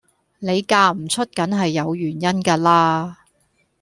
[0.39, 3.19] 你嫁唔出梗係有原因㗎啦